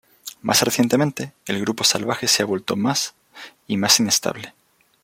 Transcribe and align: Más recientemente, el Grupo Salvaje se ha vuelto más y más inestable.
Más 0.41 0.63
recientemente, 0.63 1.31
el 1.45 1.61
Grupo 1.61 1.83
Salvaje 1.83 2.27
se 2.27 2.41
ha 2.41 2.45
vuelto 2.47 2.75
más 2.75 3.13
y 3.67 3.77
más 3.77 3.99
inestable. 3.99 4.55